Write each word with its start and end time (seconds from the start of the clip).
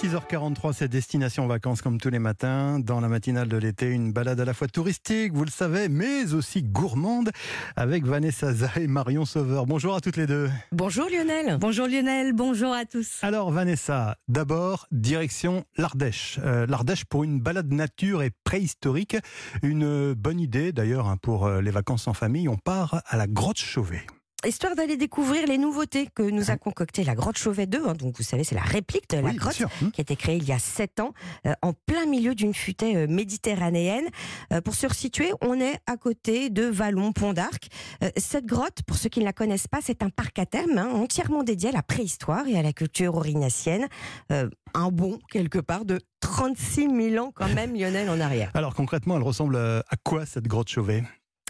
6h43, 0.00 0.74
c'est 0.74 0.86
Destination 0.86 1.48
Vacances 1.48 1.82
comme 1.82 2.00
tous 2.00 2.08
les 2.08 2.20
matins. 2.20 2.78
Dans 2.78 3.00
la 3.00 3.08
matinale 3.08 3.48
de 3.48 3.56
l'été, 3.56 3.90
une 3.90 4.12
balade 4.12 4.38
à 4.38 4.44
la 4.44 4.54
fois 4.54 4.68
touristique, 4.68 5.32
vous 5.32 5.44
le 5.44 5.50
savez, 5.50 5.88
mais 5.88 6.34
aussi 6.34 6.62
gourmande 6.62 7.32
avec 7.74 8.06
Vanessa 8.06 8.52
Zah 8.52 8.70
et 8.76 8.86
Marion 8.86 9.24
Sauveur. 9.24 9.66
Bonjour 9.66 9.96
à 9.96 10.00
toutes 10.00 10.16
les 10.16 10.28
deux. 10.28 10.48
Bonjour 10.70 11.08
Lionel. 11.10 11.58
Bonjour 11.58 11.88
Lionel, 11.88 12.32
bonjour 12.32 12.72
à 12.72 12.84
tous. 12.84 13.18
Alors 13.22 13.50
Vanessa, 13.50 14.16
d'abord, 14.28 14.86
direction 14.92 15.64
l'Ardèche. 15.76 16.38
Euh, 16.44 16.64
L'Ardèche 16.68 17.04
pour 17.04 17.24
une 17.24 17.40
balade 17.40 17.72
nature 17.72 18.22
et 18.22 18.30
préhistorique. 18.44 19.16
Une 19.64 20.14
bonne 20.14 20.38
idée 20.38 20.70
d'ailleurs 20.70 21.08
hein, 21.08 21.16
pour 21.16 21.46
euh, 21.46 21.60
les 21.60 21.72
vacances 21.72 22.06
en 22.06 22.14
famille. 22.14 22.48
On 22.48 22.56
part 22.56 23.02
à 23.08 23.16
la 23.16 23.26
grotte 23.26 23.58
Chauvet 23.58 24.06
histoire 24.46 24.76
d'aller 24.76 24.96
découvrir 24.96 25.46
les 25.46 25.58
nouveautés 25.58 26.06
que 26.14 26.22
nous 26.22 26.50
a 26.50 26.56
concocté 26.56 27.02
la 27.02 27.14
grotte 27.14 27.36
Chauvet 27.36 27.66
2. 27.66 27.88
Hein. 27.88 27.94
donc, 27.94 28.16
vous 28.16 28.22
savez, 28.22 28.44
c'est 28.44 28.54
la 28.54 28.60
réplique 28.60 29.10
de 29.10 29.18
la 29.18 29.32
grotte 29.32 29.60
mmh. 29.60 29.90
qui 29.90 30.00
a 30.00 30.02
été 30.02 30.16
créée 30.16 30.36
il 30.36 30.44
y 30.44 30.52
a 30.52 30.58
7 30.58 31.00
ans, 31.00 31.12
euh, 31.46 31.54
en 31.62 31.72
plein 31.72 32.06
milieu 32.06 32.34
d'une 32.34 32.54
futaie 32.54 32.96
euh, 32.96 33.06
méditerranéenne. 33.08 34.06
Euh, 34.52 34.60
pour 34.60 34.74
se 34.74 34.86
resituer, 34.86 35.32
on 35.40 35.60
est 35.60 35.78
à 35.86 35.96
côté 35.96 36.50
de 36.50 36.64
Vallon, 36.64 37.12
Pont 37.12 37.32
d'Arc. 37.32 37.68
cette 38.16 38.46
grotte, 38.46 38.82
pour 38.86 38.96
ceux 38.96 39.08
qui 39.08 39.20
ne 39.20 39.24
la 39.24 39.32
connaissent 39.32 39.66
pas, 39.66 39.80
c'est 39.82 40.02
un 40.02 40.10
parc 40.10 40.38
à 40.38 40.46
thème 40.46 40.78
hein, 40.78 40.90
entièrement 40.92 41.42
dédié 41.42 41.70
à 41.70 41.72
la 41.72 41.82
préhistoire 41.82 42.46
et 42.46 42.56
à 42.58 42.62
la 42.62 42.72
culture 42.72 43.16
aurignacienne. 43.16 43.88
un 44.30 44.90
bon, 44.90 45.18
quelque 45.30 45.58
part, 45.58 45.84
de 45.84 46.00
36 46.20 47.10
000 47.10 47.24
ans 47.24 47.32
quand 47.34 47.48
même, 47.48 47.74
Lionel, 47.74 48.08
en 48.10 48.20
arrière. 48.20 48.50
Alors 48.54 48.74
concrètement, 48.74 49.16
elle 49.16 49.22
ressemble 49.22 49.56
à 49.56 49.96
quoi 50.04 50.26
cette 50.26 50.46
grotte 50.46 50.68
Chauvet? 50.68 51.02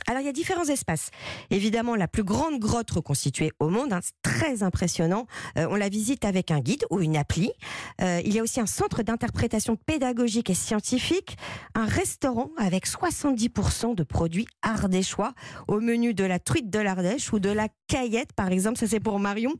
Alors 0.09 0.23
il 0.23 0.25
y 0.25 0.29
a 0.29 0.33
différents 0.33 0.65
espaces. 0.65 1.11
Évidemment, 1.51 1.95
la 1.95 2.09
plus 2.09 2.25
grande 2.25 2.59
grotte 2.59 2.91
reconstituée 2.91 3.53
au 3.61 3.69
monde, 3.69 3.93
hein, 3.93 4.01
très 4.23 4.62
impressionnant. 4.62 5.27
Euh, 5.59 5.67
on 5.71 5.77
la 5.77 5.91
visite 5.91 6.25
avec 6.25 6.51
un 6.51 6.61
guide 6.61 6.87
ou 6.91 7.01
une 7.01 7.17
appli. 7.17 7.53
Euh, 8.01 8.23
il 8.25 8.33
y 8.33 8.39
a 8.39 8.43
aussi 8.43 8.59
un 8.59 8.67
centre 8.67 9.03
d'interprétation 9.03 9.77
pédagogique 9.77 10.48
et 10.48 10.55
scientifique, 10.55 11.37
un 11.75 11.84
restaurant 11.84 12.48
avec 12.56 12.87
70% 12.87 13.95
de 13.95 14.03
produits 14.03 14.47
ardéchois 14.62 15.34
au 15.69 15.78
menu 15.81 16.15
de 16.15 16.25
la 16.25 16.39
truite 16.39 16.70
de 16.70 16.78
l'Ardèche 16.78 17.31
ou 17.34 17.39
de 17.39 17.50
la 17.50 17.69
caillette, 17.87 18.33
par 18.33 18.50
exemple. 18.50 18.78
Ça 18.78 18.87
c'est 18.87 19.00
pour 19.00 19.19
Marion. 19.19 19.53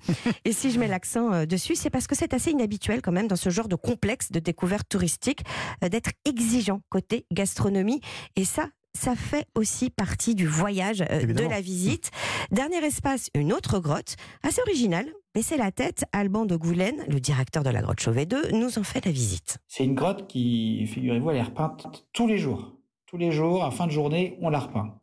Et 0.47 0.53
si 0.53 0.71
je 0.71 0.81
mets 0.81 0.89
l'accent 0.89 1.31
euh, 1.31 1.45
dessus, 1.45 1.75
c'est 1.75 1.91
parce 1.91 2.07
que 2.07 2.17
c'est 2.17 2.33
assez 2.33 2.53
inhabituel 2.53 3.03
quand 3.03 3.13
même 3.13 3.29
dans 3.29 3.37
ce 3.37 3.51
genre 3.51 3.69
de 3.69 3.77
complexe 3.77 4.33
de 4.33 4.39
découverte 4.39 4.89
touristique 4.89 5.43
d'être 5.83 6.11
exigeant 6.25 6.81
côté 6.89 7.27
gastronomie. 7.31 8.01
Et 8.37 8.47
ça, 8.47 8.69
ça 8.95 9.15
fait 9.15 9.47
aussi 9.55 9.91
partie 9.91 10.35
du 10.35 10.47
voyage, 10.47 11.03
euh, 11.11 11.25
de 11.25 11.45
la 11.45 11.61
visite. 11.61 12.11
Dernier 12.51 12.85
espace, 12.85 13.31
une 13.35 13.53
autre 13.53 13.79
grotte, 13.79 14.17
assez 14.43 14.61
originale. 14.63 15.07
Baissez 15.35 15.57
la 15.57 15.71
tête, 15.71 16.05
Alban 16.13 16.47
de 16.47 16.57
Goulaine, 16.57 17.05
le 17.09 17.21
directeur 17.21 17.63
de 17.63 17.71
la 17.71 17.81
grotte 17.83 18.01
Chauvet 18.01 18.27
2, 18.27 18.53
nous 18.53 18.79
en 18.79 18.83
fait 18.83 19.05
la 19.05 19.13
visite. 19.13 19.59
C'est 19.69 19.85
une 19.85 19.95
grotte 19.95 20.27
qui, 20.27 20.87
figurez-vous, 20.87 21.31
elle 21.31 21.37
est 21.37 21.43
repeinte 21.43 22.07
tous 22.13 22.27
les 22.27 22.39
jours. 22.39 22.77
Tous 23.07 23.17
les 23.17 23.31
jours, 23.31 23.65
à 23.65 23.71
fin 23.71 23.87
de 23.87 23.93
journée, 23.93 24.37
on 24.41 24.51
la 24.51 24.59
repeint. 24.59 24.99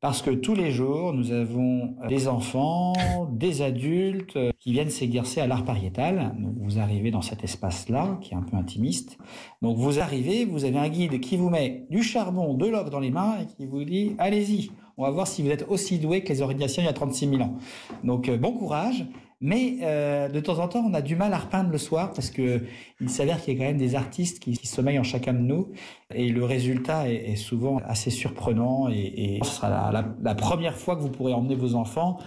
Parce 0.00 0.22
que 0.22 0.30
tous 0.30 0.54
les 0.54 0.70
jours, 0.70 1.12
nous 1.12 1.32
avons 1.32 1.96
des 2.08 2.28
enfants, 2.28 2.92
des 3.32 3.62
adultes 3.62 4.36
euh, 4.36 4.52
qui 4.60 4.70
viennent 4.70 4.90
s'exercer 4.90 5.40
à 5.40 5.48
l'art 5.48 5.64
pariétal. 5.64 6.36
Donc 6.38 6.54
vous 6.58 6.78
arrivez 6.78 7.10
dans 7.10 7.20
cet 7.20 7.42
espace-là, 7.42 8.16
qui 8.20 8.32
est 8.32 8.36
un 8.36 8.42
peu 8.42 8.56
intimiste. 8.56 9.18
Donc 9.60 9.76
vous 9.76 9.98
arrivez, 9.98 10.44
vous 10.44 10.64
avez 10.64 10.78
un 10.78 10.88
guide 10.88 11.18
qui 11.18 11.36
vous 11.36 11.50
met 11.50 11.86
du 11.90 12.04
charbon, 12.04 12.54
de 12.54 12.66
l'or 12.66 12.90
dans 12.90 13.00
les 13.00 13.10
mains 13.10 13.38
et 13.42 13.46
qui 13.46 13.66
vous 13.66 13.82
dit 13.82 14.14
allez-y, 14.18 14.70
on 14.98 15.04
va 15.04 15.10
voir 15.10 15.26
si 15.26 15.42
vous 15.42 15.50
êtes 15.50 15.64
aussi 15.68 15.98
doué 15.98 16.22
que 16.22 16.28
les 16.28 16.42
organisations 16.42 16.82
il 16.82 16.86
y 16.86 16.88
a 16.88 16.92
36 16.92 17.30
000 17.30 17.42
ans. 17.42 17.56
Donc 18.04 18.28
euh, 18.28 18.36
bon 18.36 18.52
courage. 18.52 19.06
Mais 19.40 19.76
euh, 19.82 20.28
de 20.28 20.40
temps 20.40 20.58
en 20.58 20.66
temps, 20.66 20.84
on 20.84 20.92
a 20.94 21.00
du 21.00 21.14
mal 21.14 21.32
à 21.32 21.38
repeindre 21.38 21.70
le 21.70 21.78
soir 21.78 22.12
parce 22.12 22.28
que 22.28 22.60
il 23.00 23.08
s'avère 23.08 23.40
qu'il 23.40 23.54
y 23.54 23.56
a 23.56 23.60
quand 23.60 23.68
même 23.68 23.78
des 23.78 23.94
artistes 23.94 24.40
qui, 24.40 24.56
sommeillent 24.66 24.98
en 24.98 25.04
chacun 25.04 25.32
de 25.32 25.38
nous 25.38 25.68
et 26.12 26.30
le 26.30 26.44
résultat 26.44 27.08
est, 27.08 27.36
souvent 27.36 27.80
assez 27.86 28.10
surprenant 28.10 28.88
et, 28.90 29.36
et 29.36 29.40
ce 29.44 29.50
sera 29.50 29.92
la, 29.92 30.34
première 30.34 30.76
fois 30.76 30.96
que 30.96 31.02
vous 31.02 31.10
pourrez 31.10 31.32
emmener 31.32 31.54
vos 31.54 31.76
enfants 31.76 32.18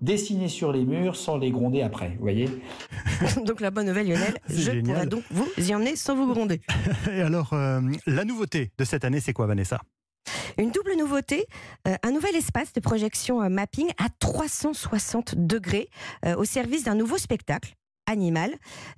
dessiner 0.00 0.48
sur 0.48 0.72
les 0.72 0.84
murs 0.84 1.16
sans 1.16 1.36
les 1.36 1.50
gronder 1.50 1.82
après, 1.82 2.10
vous 2.10 2.22
voyez 2.22 2.48
Donc 3.44 3.60
la 3.60 3.70
bonne 3.70 3.86
nouvelle 3.86 4.08
Lionel, 4.08 4.34
je 4.48 4.80
pourrais 4.80 5.06
donc 5.06 5.24
vous 5.30 5.48
y 5.58 5.74
emmener 5.74 5.96
sans 5.96 6.14
vous 6.14 6.32
gronder. 6.32 6.60
Et 7.12 7.20
alors, 7.20 7.52
euh, 7.52 7.80
la 8.06 8.24
nouveauté 8.24 8.70
de 8.78 8.84
cette 8.84 9.04
année, 9.04 9.20
c'est 9.20 9.32
quoi 9.32 9.46
Vanessa? 9.46 9.80
Une 10.58 10.70
double 10.70 10.96
nouveauté, 10.96 11.46
euh, 11.88 11.94
un 12.02 12.10
nouvel 12.10 12.36
espace 12.36 12.72
de 12.72 12.80
projection 12.80 13.42
euh, 13.42 13.48
mapping 13.48 13.90
à 13.98 14.08
360 14.18 15.34
degrés 15.36 15.88
euh, 16.24 16.36
au 16.36 16.44
service 16.44 16.84
d'un 16.84 16.94
nouveau 16.94 17.18
spectacle 17.18 17.74
animal. 18.10 18.52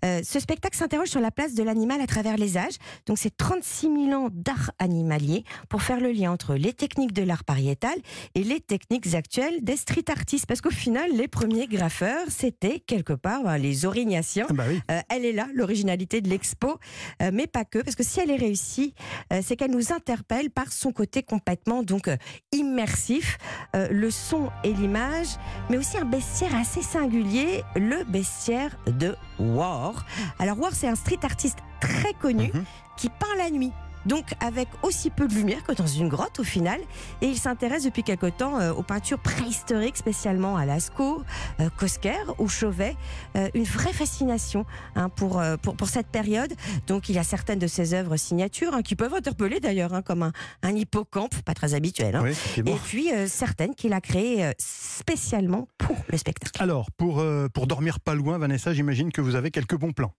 Euh, 0.04 0.20
ce 0.24 0.40
spectacle 0.40 0.76
s'interroge 0.76 1.08
sur 1.08 1.20
la 1.20 1.30
place 1.30 1.54
de 1.54 1.62
l'animal 1.62 2.00
à 2.00 2.06
travers 2.06 2.36
les 2.36 2.56
âges. 2.56 2.76
Donc 3.06 3.18
c'est 3.18 3.36
36 3.36 4.06
000 4.08 4.12
ans 4.12 4.28
d'art 4.32 4.72
animalier 4.78 5.44
pour 5.68 5.82
faire 5.82 6.00
le 6.00 6.10
lien 6.10 6.32
entre 6.32 6.54
les 6.54 6.72
techniques 6.72 7.12
de 7.12 7.22
l'art 7.22 7.44
pariétal 7.44 7.94
et 8.34 8.42
les 8.42 8.60
techniques 8.60 9.14
actuelles 9.14 9.62
des 9.62 9.76
street 9.76 10.04
artistes. 10.08 10.46
Parce 10.46 10.60
qu'au 10.60 10.70
final, 10.70 11.10
les 11.12 11.28
premiers 11.28 11.66
graffeurs, 11.66 12.26
c'était 12.28 12.80
quelque 12.80 13.12
part 13.12 13.42
ben, 13.44 13.58
les 13.58 13.84
Aurignaciens. 13.86 14.46
Bah 14.50 14.64
euh, 14.90 15.00
elle 15.08 15.24
est 15.24 15.32
là, 15.32 15.46
l'originalité 15.54 16.20
de 16.20 16.28
l'expo, 16.28 16.78
euh, 17.20 17.30
mais 17.32 17.46
pas 17.46 17.64
que. 17.64 17.78
Parce 17.78 17.96
que 17.96 18.02
si 18.02 18.20
elle 18.20 18.30
est 18.30 18.36
réussie, 18.36 18.94
c'est 19.42 19.56
qu'elle 19.56 19.70
nous 19.70 19.92
interpelle 19.92 20.50
par 20.50 20.72
son 20.72 20.92
côté 20.92 21.22
complètement 21.22 21.82
donc 21.82 22.08
immersif, 22.52 23.38
le 23.74 24.10
son 24.10 24.50
et 24.64 24.72
l'image, 24.72 25.28
mais 25.70 25.76
aussi 25.76 25.98
un 25.98 26.04
bestiaire 26.04 26.54
assez 26.54 26.82
singulier, 26.82 27.62
le 27.76 28.04
bestiaire 28.04 28.76
de 28.86 29.01
de 29.02 29.16
War. 29.38 30.06
Alors 30.38 30.58
War, 30.60 30.72
c'est 30.72 30.88
un 30.88 30.94
street 30.94 31.18
artiste 31.22 31.58
très 31.80 32.14
connu 32.14 32.50
mhm. 32.54 32.64
qui 32.96 33.08
peint 33.08 33.36
la 33.36 33.50
nuit 33.50 33.72
donc 34.06 34.26
avec 34.40 34.68
aussi 34.82 35.10
peu 35.10 35.28
de 35.28 35.34
lumière 35.34 35.62
que 35.62 35.72
dans 35.72 35.86
une 35.86 36.08
grotte 36.08 36.40
au 36.40 36.44
final. 36.44 36.80
Et 37.20 37.26
il 37.26 37.38
s'intéresse 37.38 37.84
depuis 37.84 38.02
quelque 38.02 38.26
temps 38.26 38.60
euh, 38.60 38.72
aux 38.72 38.82
peintures 38.82 39.18
préhistoriques, 39.18 39.96
spécialement 39.96 40.56
à 40.56 40.64
Lascaux, 40.64 41.22
euh, 41.60 41.68
Cosquer 41.78 42.18
ou 42.38 42.48
Chauvet. 42.48 42.96
Euh, 43.36 43.48
une 43.54 43.64
vraie 43.64 43.92
fascination 43.92 44.64
hein, 44.96 45.08
pour, 45.08 45.42
pour, 45.62 45.76
pour, 45.76 45.88
cette 45.88 46.08
période. 46.08 46.52
Donc 46.86 47.08
il 47.08 47.14
y 47.14 47.18
a 47.18 47.24
certaines 47.24 47.58
de 47.58 47.66
ses 47.66 47.94
œuvres 47.94 48.16
signatures 48.16 48.74
hein, 48.74 48.82
qui 48.82 48.96
peuvent 48.96 49.14
interpeller 49.14 49.60
d'ailleurs, 49.60 49.94
hein, 49.94 50.02
comme 50.02 50.22
un, 50.22 50.32
un, 50.62 50.74
hippocampe, 50.74 51.42
pas 51.42 51.54
très 51.54 51.74
habituel. 51.74 52.16
Hein. 52.16 52.24
Et 52.56 52.74
puis 52.84 53.08
certaines 53.26 53.74
qu'il 53.74 53.92
a 53.92 54.00
créées 54.00 54.52
spécialement 54.58 55.68
pour 55.78 55.96
le 56.08 56.18
spectacle. 56.18 56.62
Alors, 56.62 56.90
pour, 56.92 57.22
pour 57.52 57.66
dormir 57.66 58.00
pas 58.00 58.14
loin, 58.14 58.38
Vanessa, 58.38 58.72
j'imagine 58.72 59.12
que 59.12 59.20
vous 59.20 59.34
avez 59.34 59.50
quelques 59.50 59.76
bons 59.76 59.92
plans. 59.92 60.14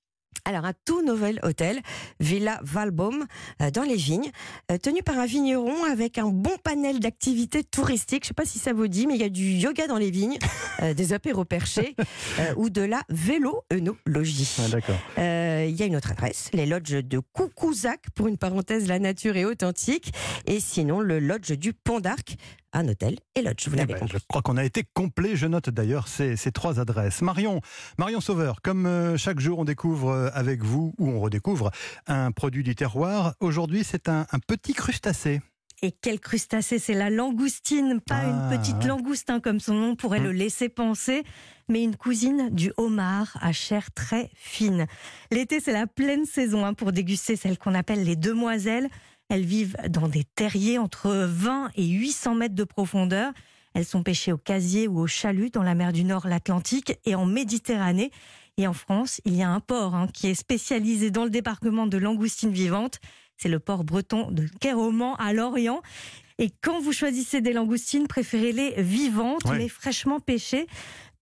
Alors, 0.45 0.65
un 0.65 0.73
tout 0.85 1.01
nouvel 1.03 1.39
hôtel, 1.43 1.81
Villa 2.19 2.59
Valbaum, 2.63 3.25
euh, 3.61 3.71
dans 3.71 3.83
les 3.83 3.95
vignes, 3.95 4.31
euh, 4.71 4.77
tenu 4.77 5.01
par 5.03 5.17
un 5.17 5.25
vigneron 5.25 5.83
avec 5.85 6.17
un 6.17 6.27
bon 6.27 6.55
panel 6.63 6.99
d'activités 6.99 7.63
touristiques. 7.63 8.23
Je 8.23 8.27
ne 8.27 8.29
sais 8.29 8.33
pas 8.33 8.45
si 8.45 8.59
ça 8.59 8.73
vous 8.73 8.87
dit, 8.87 9.07
mais 9.07 9.15
il 9.15 9.21
y 9.21 9.25
a 9.25 9.29
du 9.29 9.43
yoga 9.43 9.87
dans 9.87 9.97
les 9.97 10.11
vignes, 10.11 10.37
euh, 10.81 10.93
des 10.93 11.13
apéros 11.13 11.45
perchés 11.45 11.95
ou 12.57 12.69
de 12.69 12.81
la 12.81 13.01
vélo-œnologie. 13.09 14.57
Ah, 14.59 14.69
d'accord. 14.69 14.97
Il 15.17 15.75
y 15.75 15.83
a 15.83 15.85
une 15.85 15.95
autre 15.95 16.11
adresse, 16.11 16.49
les 16.53 16.65
lodges 16.65 17.03
de 17.03 17.19
Coucouzac, 17.19 18.09
pour 18.15 18.27
une 18.27 18.37
parenthèse, 18.37 18.87
la 18.87 18.99
nature 18.99 19.37
est 19.37 19.45
authentique. 19.45 20.13
Et 20.45 20.59
sinon, 20.59 20.99
le 20.99 21.19
lodge 21.19 21.51
du 21.53 21.73
Pont 21.73 21.99
d'Arc, 21.99 22.35
un 22.73 22.87
hôtel 22.87 23.19
et 23.35 23.41
lodge. 23.41 23.67
Vous 23.67 23.75
eh 23.75 23.77
l'avez 23.77 23.93
ben, 23.93 24.07
Je 24.11 24.17
crois 24.27 24.41
qu'on 24.41 24.57
a 24.57 24.63
été 24.65 24.83
complet. 24.93 25.35
Je 25.35 25.47
note 25.47 25.69
d'ailleurs 25.69 26.07
ces, 26.07 26.35
ces, 26.35 26.51
trois 26.51 26.79
adresses. 26.79 27.21
Marion, 27.21 27.61
Marion 27.97 28.19
Sauveur, 28.19 28.61
comme 28.61 28.85
euh, 28.85 29.17
chaque 29.17 29.39
jour 29.39 29.59
on 29.59 29.65
découvre 29.65 30.09
euh, 30.09 30.29
avec 30.33 30.63
vous 30.63 30.93
ou 30.97 31.09
on 31.09 31.19
redécouvre 31.19 31.71
un 32.07 32.31
produit 32.31 32.63
du 32.63 32.75
terroir, 32.75 33.35
aujourd'hui 33.39 33.83
c'est 33.83 34.09
un, 34.09 34.25
petit 34.47 34.73
crustacé. 34.73 35.41
Et 35.81 35.91
quel 35.91 36.19
crustacé 36.19 36.79
C'est 36.79 36.93
la 36.93 37.09
langoustine, 37.09 37.99
pas 37.99 38.23
une 38.23 38.49
ah, 38.51 38.57
petite 38.57 38.83
langouste 38.85 39.29
hein, 39.29 39.39
comme 39.39 39.59
son 39.59 39.73
nom 39.73 39.95
pourrait 39.95 40.19
hum. 40.19 40.25
le 40.25 40.31
laisser 40.31 40.69
penser, 40.69 41.23
mais 41.67 41.83
une 41.83 41.95
cousine 41.95 42.49
du 42.51 42.71
homard 42.77 43.37
à 43.41 43.51
chair 43.51 43.91
très 43.93 44.29
fine. 44.35 44.87
L'été, 45.31 45.59
c'est 45.59 45.73
la 45.73 45.87
pleine 45.87 46.25
saison 46.25 46.65
hein, 46.65 46.73
pour 46.73 46.91
déguster 46.91 47.35
celle 47.35 47.57
qu'on 47.57 47.73
appelle 47.73 48.03
les 48.03 48.15
demoiselles. 48.15 48.89
Elles 49.33 49.45
vivent 49.45 49.77
dans 49.89 50.07
des 50.07 50.25
terriers 50.25 50.77
entre 50.77 51.09
20 51.09 51.71
et 51.75 51.87
800 51.87 52.35
mètres 52.35 52.53
de 52.53 52.63
profondeur. 52.63 53.33
Elles 53.73 53.83
sont 53.83 54.03
pêchées 54.03 54.31
au 54.31 54.37
casier 54.37 54.87
ou 54.87 54.99
au 54.99 55.07
chalut 55.07 55.49
dans 55.49 55.63
la 55.63 55.73
mer 55.73 55.91
du 55.91 56.03
Nord, 56.03 56.27
l'Atlantique 56.27 56.99
et 57.03 57.15
en 57.15 57.25
Méditerranée. 57.25 58.11
Et 58.57 58.67
en 58.67 58.73
France, 58.73 59.21
il 59.25 59.35
y 59.35 59.41
a 59.41 59.49
un 59.49 59.59
port 59.59 59.95
hein, 59.95 60.07
qui 60.13 60.27
est 60.27 60.35
spécialisé 60.35 61.09
dans 61.09 61.23
le 61.23 61.31
débarquement 61.31 61.87
de 61.87 61.97
langoustines 61.97 62.51
vivantes. 62.51 62.99
C'est 63.35 63.49
le 63.49 63.57
port 63.57 63.83
breton 63.83 64.29
de 64.29 64.47
Kéroman 64.59 65.15
à 65.17 65.33
Lorient. 65.33 65.81
Et 66.37 66.51
quand 66.61 66.79
vous 66.79 66.93
choisissez 66.93 67.41
des 67.41 67.53
langoustines, 67.53 68.07
préférez-les 68.07 68.83
vivantes, 68.83 69.45
mais 69.51 69.67
fraîchement 69.67 70.19
pêchées 70.19 70.67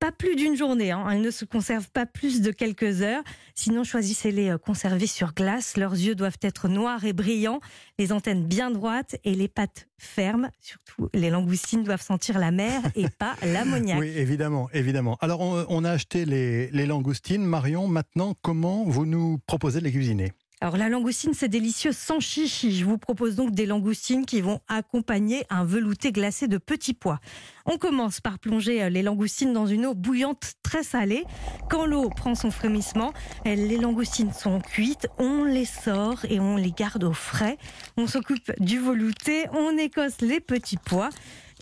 pas 0.02 0.12
plus 0.12 0.36
d'une 0.36 0.58
journée. 0.58 0.90
Hein. 0.90 1.08
Elles 1.12 1.22
ne 1.22 1.30
se 1.30 1.46
conservent 1.46 1.92
pas 1.92 2.08
plus 2.08 2.42
de 2.42 2.50
quelques 2.50 3.04
heures. 3.04 3.24
Sinon, 3.54 3.84
choisissez-les 3.84 4.50
euh, 4.50 4.58
conserver 4.58 5.06
sur 5.06 5.34
glace. 5.34 5.78
Leurs 5.78 5.94
yeux 5.94 6.16
doivent 6.16 6.40
être 6.42 6.68
noirs 6.68 7.06
et 7.06 7.14
brillants, 7.14 7.62
les 8.00 8.12
antennes 8.12 8.44
bien 8.44 8.72
droites 8.72 9.16
et 9.24 9.36
les 9.36 9.48
pattes 9.48 9.88
fermes. 10.00 10.50
Surtout, 10.60 11.08
les 11.14 11.30
langoustines 11.30 11.84
doivent 11.84 12.02
sentir 12.02 12.40
la 12.40 12.50
mer 12.50 12.82
et 12.96 13.06
pas 13.20 13.36
l'ammoniac. 13.44 14.00
Oui, 14.00 14.08
évidemment, 14.08 14.70
évidemment. 14.74 15.20
Alors, 15.22 15.40
on, 15.42 15.84
a 15.84 15.92
acheté 15.92 16.26
les, 16.26 16.72
les 16.72 16.88
langoustines. 16.88 17.44
Marion, 17.44 17.88
maintenant, 17.88 18.34
comment 18.42 18.84
vous 18.86 19.06
nous 19.06 19.40
proposez 19.46 19.82
de 19.82 19.86
les 19.86 19.92
cuisiner? 19.92 20.32
Alors 20.64 20.78
la 20.78 20.90
langoustine, 20.90 21.34
c'est 21.34 21.48
délicieux 21.48 21.92
sans 21.92 22.20
chichi. 22.20 22.78
Je 22.78 22.86
vous 22.86 23.00
propose 23.00 23.36
donc 23.36 23.50
des 23.50 23.66
langoustines 23.66 24.28
qui 24.28 24.42
vont 24.42 24.60
accompagner 24.68 25.44
un 25.50 25.66
velouté 25.66 26.12
glacé 26.12 26.48
de 26.48 26.60
petits 26.60 26.94
pois. 26.94 27.20
On 27.66 27.80
commence 27.80 28.22
par 28.22 28.38
plonger 28.38 28.84
euh, 28.84 28.90
les 28.90 29.02
langoustines 29.02 29.54
dans 29.54 29.66
une 29.66 29.88
eau 29.88 29.96
bouillante 29.96 30.54
très 30.62 30.84
salée. 30.84 31.24
Quand 31.68 31.88
l'eau 31.88 32.10
prend 32.10 32.36
son 32.36 32.52
frémissement, 32.52 33.12
les 33.44 33.78
langoustines 33.78 34.34
sont 34.34 34.60
cuites, 34.60 35.08
on 35.18 35.46
les 35.46 35.66
sort 35.66 36.26
et 36.30 36.40
on 36.40 36.58
les 36.58 36.72
garde 36.72 37.06
au 37.06 37.14
frais. 37.14 37.58
On 37.98 38.06
s'occupe 38.06 38.52
du 38.60 38.78
velouté, 38.80 39.48
on 39.54 39.76
écosse 39.80 40.22
les 40.22 40.40
petits 40.40 40.78
pois 40.78 41.10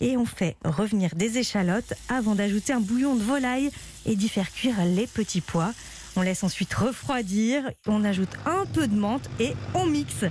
et 0.00 0.18
on 0.18 0.26
fait 0.26 0.58
revenir 0.62 1.14
des 1.14 1.38
échalotes 1.38 1.94
avant 2.10 2.34
d'ajouter 2.34 2.74
un 2.74 2.80
bouillon 2.80 3.14
de 3.14 3.22
volaille 3.22 3.70
et 4.04 4.14
d'y 4.14 4.28
faire 4.28 4.52
cuire 4.52 4.84
les 4.84 5.06
petits 5.06 5.40
pois. 5.40 5.72
On 6.20 6.22
laisse 6.22 6.44
ensuite 6.44 6.74
refroidir, 6.74 7.70
on 7.86 8.04
ajoute 8.04 8.36
un 8.44 8.66
peu 8.66 8.86
de 8.86 8.94
menthe 8.94 9.30
et 9.40 9.54
on 9.72 9.86
mixe. 9.86 10.26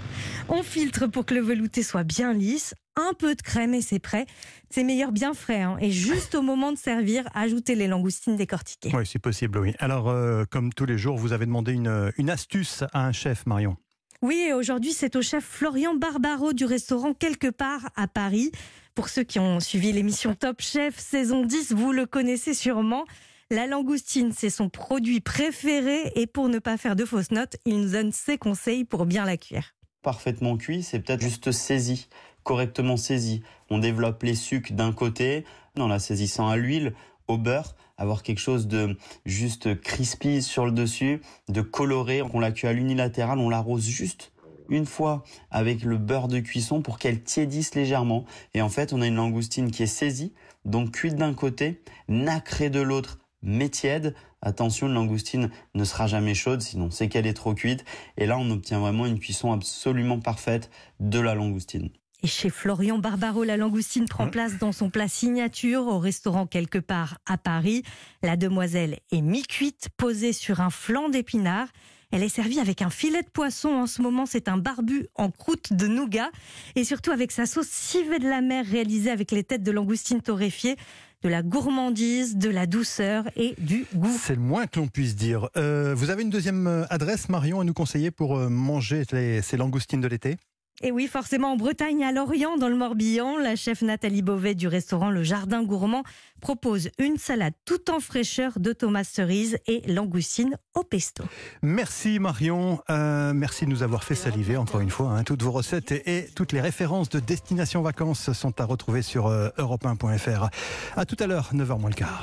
On 0.48 0.62
filtre 0.62 1.08
pour 1.08 1.26
que 1.26 1.34
le 1.34 1.42
velouté 1.42 1.82
soit 1.82 2.04
bien 2.04 2.32
lisse, 2.32 2.76
un 2.96 3.14
peu 3.18 3.34
de 3.34 3.42
crème 3.42 3.74
et 3.74 3.82
c'est 3.82 3.98
prêt. 3.98 4.28
C'est 4.70 4.84
meilleur 4.84 5.12
bien 5.12 5.34
frais. 5.34 5.64
Hein. 5.64 5.78
Et 5.82 5.90
juste 5.90 6.36
au 6.36 6.44
moment 6.44 6.72
de 6.72 6.78
servir, 6.78 7.28
ajoutez 7.34 7.74
les 7.74 7.88
langoustines 7.88 8.36
décortiquées. 8.36 8.92
Oui, 8.94 9.04
c'est 9.08 9.18
possible, 9.18 9.58
oui. 9.58 9.74
Alors, 9.80 10.10
euh, 10.10 10.44
comme 10.48 10.72
tous 10.72 10.86
les 10.86 11.00
jours, 11.00 11.18
vous 11.18 11.34
avez 11.34 11.48
demandé 11.48 11.72
une, 11.72 12.12
une 12.20 12.30
astuce 12.30 12.84
à 12.94 13.08
un 13.08 13.12
chef, 13.12 13.48
Marion. 13.48 13.76
Oui, 14.22 14.52
aujourd'hui, 14.56 14.94
c'est 14.94 15.16
au 15.16 15.24
chef 15.24 15.44
Florian 15.44 15.96
Barbaro 15.96 16.54
du 16.54 16.66
restaurant 16.66 17.16
Quelque 17.16 17.50
part 17.50 17.90
à 17.96 18.08
Paris. 18.08 18.52
Pour 18.94 19.10
ceux 19.10 19.24
qui 19.24 19.40
ont 19.40 19.60
suivi 19.60 19.92
l'émission 19.92 20.36
Top 20.36 20.62
Chef 20.62 21.00
saison 21.00 21.44
10, 21.44 21.74
vous 21.74 21.94
le 21.94 22.06
connaissez 22.06 22.54
sûrement. 22.54 23.06
La 23.52 23.66
langoustine, 23.66 24.32
c'est 24.32 24.52
son 24.52 24.70
produit 24.70 25.22
préféré 25.22 26.12
et 26.14 26.28
pour 26.28 26.50
ne 26.50 26.60
pas 26.60 26.78
faire 26.78 26.96
de 26.96 27.04
fausses 27.04 27.32
notes, 27.32 27.58
il 27.66 27.82
nous 27.82 27.92
donne 27.94 28.12
ses 28.12 28.38
conseils 28.38 28.86
pour 28.86 29.08
bien 29.08 29.26
la 29.26 29.38
cuire. 29.38 29.74
Parfaitement 30.04 30.56
cuit, 30.56 30.84
c'est 30.84 31.00
peut-être 31.00 31.24
juste 31.24 31.52
saisi, 31.52 32.10
correctement 32.44 32.96
saisi. 32.96 33.42
On 33.72 33.80
développe 33.80 34.22
les 34.22 34.36
sucs 34.36 34.74
d'un 34.74 34.94
côté, 34.94 35.46
en 35.80 35.88
la 35.88 35.98
saisissant 35.98 36.48
à 36.48 36.58
l'huile, 36.58 36.94
au 37.28 37.40
beurre, 37.40 37.76
avoir 37.98 38.22
quelque 38.22 38.38
chose 38.38 38.68
de 38.68 38.96
juste 39.26 39.82
crispy 39.82 40.44
sur 40.44 40.68
le 40.68 40.72
dessus, 40.72 41.20
de 41.48 41.62
coloré. 41.62 42.22
On 42.22 42.40
la 42.40 42.52
cuit 42.52 42.68
à 42.68 42.74
l'unilatéral, 42.74 43.40
on 43.40 43.50
l'arrose 43.50 43.88
juste 43.88 44.32
une 44.70 44.86
fois 44.86 45.24
avec 45.50 45.82
le 45.82 45.98
beurre 45.98 46.28
de 46.28 46.40
cuisson 46.40 46.84
pour 46.84 47.00
qu'elle 47.00 47.24
tiédisse 47.24 47.74
légèrement. 47.74 48.26
Et 48.54 48.62
en 48.62 48.70
fait, 48.70 48.94
on 48.94 49.02
a 49.02 49.08
une 49.08 49.16
langoustine 49.16 49.72
qui 49.72 49.82
est 49.82 49.88
saisie, 49.88 50.34
donc 50.66 50.92
cuite 50.92 51.16
d'un 51.16 51.34
côté, 51.34 51.82
nacrée 52.08 52.70
de 52.70 52.80
l'autre, 52.80 53.18
mais 53.42 53.70
tiède. 53.70 54.16
Attention, 54.42 54.88
une 54.88 54.94
langoustine 54.94 55.50
ne 55.76 55.84
sera 55.84 56.08
jamais 56.08 56.34
chaude, 56.34 56.62
sinon 56.62 56.92
c'est 56.92 57.10
qu'elle 57.10 57.28
est 57.28 57.34
trop 57.34 57.54
cuite. 57.54 57.84
Et 58.18 58.26
là, 58.26 58.38
on 58.38 58.50
obtient 58.52 58.80
vraiment 58.80 59.06
une 59.06 59.20
cuisson 59.20 59.52
absolument 59.52 60.20
parfaite 60.20 60.70
de 61.00 61.20
la 61.20 61.36
langoustine. 61.36 61.90
Et 62.22 62.28
chez 62.28 62.50
Florian 62.50 62.98
Barbaro, 62.98 63.46
la 63.46 63.56
langoustine 63.56 64.06
prend 64.06 64.26
hein 64.26 64.30
place 64.30 64.58
dans 64.58 64.74
son 64.74 64.90
plat 64.90 65.08
signature 65.08 65.88
au 65.88 66.00
restaurant 66.00 66.48
quelque 66.48 66.80
part 66.80 67.18
à 67.26 67.38
Paris. 67.38 67.84
La 68.24 68.36
demoiselle 68.36 69.00
est 69.12 69.22
mi-cuite, 69.22 69.88
posée 69.96 70.34
sur 70.34 70.60
un 70.60 70.70
flanc 70.70 71.08
d'épinards. 71.08 71.70
Elle 72.12 72.24
est 72.24 72.30
servie 72.30 72.60
avec 72.60 72.82
un 72.82 72.90
filet 72.90 73.22
de 73.22 73.30
poisson. 73.30 73.70
En 73.70 73.88
ce 73.88 74.02
moment, 74.02 74.26
c'est 74.26 74.48
un 74.48 74.58
barbu 74.58 75.08
en 75.16 75.30
croûte 75.30 75.74
de 75.74 75.88
nougat. 75.88 76.30
Et 76.76 76.84
surtout 76.84 77.12
avec 77.12 77.32
sa 77.32 77.46
sauce 77.46 77.68
civet 77.68 78.20
de 78.20 78.28
la 78.28 78.42
mer 78.42 78.66
réalisée 78.66 79.12
avec 79.12 79.32
les 79.32 79.44
têtes 79.44 79.64
de 79.64 79.72
langoustine 79.72 80.22
torréfiées 80.22 80.76
de 81.22 81.30
la 81.30 81.44
gourmandise, 81.44 82.38
de 82.38 82.50
la 82.50 82.66
douceur 82.66 83.26
et 83.36 83.54
du 83.58 83.86
goût. 83.94 84.18
C'est 84.18 84.36
le 84.36 84.42
moins 84.42 84.68
que 84.68 84.80
l'on 84.80 84.88
puisse 84.88 85.16
dire. 85.16 85.50
Euh, 85.58 85.94
vous 85.94 86.10
avez 86.10 86.24
une 86.24 86.30
deuxième 86.30 86.68
euh, 86.68 86.86
adresse, 86.90 87.30
Marion, 87.30 87.60
à 87.60 87.64
nous 87.64 87.74
conseiller 87.74 88.10
pour 88.10 88.38
euh, 88.38 88.50
manger 88.50 89.04
ces 89.42 89.58
langoustines 89.58 90.02
de 90.02 90.08
l'été? 90.08 90.38
Et 90.82 90.92
oui, 90.92 91.08
forcément 91.08 91.52
en 91.52 91.56
Bretagne, 91.58 92.06
à 92.06 92.14
Lorient, 92.14 92.58
dans 92.58 92.70
le 92.70 92.76
Morbihan, 92.76 93.38
la 93.38 93.58
chef 93.58 93.82
Nathalie 93.82 94.22
Beauvais 94.22 94.56
du 94.56 94.68
restaurant 94.68 95.10
Le 95.10 95.24
Jardin 95.24 95.62
Gourmand 95.64 96.04
propose 96.40 96.90
une 96.98 97.18
salade 97.18 97.54
tout 97.66 97.92
en 97.92 98.00
fraîcheur 98.00 98.60
de 98.60 98.72
tomates 98.72 99.08
cerises 99.08 99.58
et 99.68 99.82
langoustines 99.92 100.56
au 100.76 100.84
pesto. 100.84 101.26
Merci 101.62 102.20
Marion, 102.20 102.82
euh, 102.90 103.34
merci 103.34 103.66
de 103.66 103.70
nous 103.72 103.84
avoir 103.84 104.06
fait 104.06 104.16
saliver 104.16 104.56
encore 104.56 104.80
une 104.80 104.90
fois. 104.90 105.12
Hein. 105.12 105.24
Toutes 105.24 105.44
vos 105.44 105.52
recettes 105.52 105.92
et, 105.92 106.30
toutes 106.34 106.54
les 106.54 106.62
références 106.62 107.10
de 107.10 107.20
Destination 107.20 107.82
Vacances 107.82 108.32
sont 108.32 108.62
à 108.62 108.66
retrouver 108.66 109.02
sur 109.02 109.28
euh, 109.28 109.50
europe1.fr. 109.58 110.50
À 110.96 111.06
tout 111.06 111.18
à 111.20 111.28
l'heure, 111.28 111.52
9h 111.54 111.78
moins 111.78 111.90
le 111.90 111.96
quart. 111.96 112.18